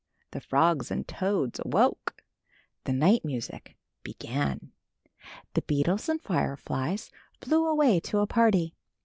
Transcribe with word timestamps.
The 0.31 0.41
frogs 0.41 0.89
and 0.89 1.07
toads 1.07 1.59
awoke. 1.63 2.23
The 2.85 2.91
night 2.91 3.23
music 3.23 3.77
began. 4.01 4.71
The 5.53 5.61
beetles 5.61 6.09
and 6.09 6.19
fireflies 6.19 7.11
flew 7.39 7.67
away 7.67 7.99
to 7.99 8.17
a 8.17 8.25
party. 8.25 8.73